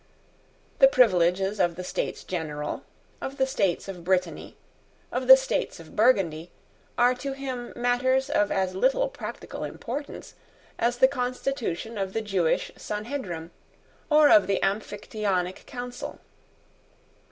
[0.79, 2.81] The privileges of the States General,
[3.21, 4.57] of the States of Britanny,
[5.11, 6.49] of the States of Burgundy,
[6.97, 10.33] are to him matters of as little practical importance
[10.79, 13.51] as the constitution of the Jewish Sanhedrim
[14.09, 16.17] or of the Amphictyonic Council.